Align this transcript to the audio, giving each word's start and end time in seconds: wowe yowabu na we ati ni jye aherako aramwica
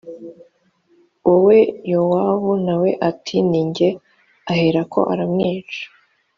wowe 1.25 1.57
yowabu 1.91 2.51
na 2.65 2.75
we 2.81 2.89
ati 3.09 3.37
ni 3.49 3.61
jye 3.75 3.89
aherako 4.51 4.99
aramwica 5.11 5.81